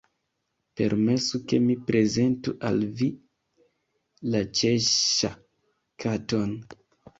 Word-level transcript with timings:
Permesu 0.79 1.39
ke 1.51 1.59
mi 1.65 1.75
prezentu 1.89 2.55
al 2.71 2.81
vi 3.03 3.11
la 4.33 4.43
Ĉeŝŝa_ 4.63 5.33
Katon." 6.07 6.61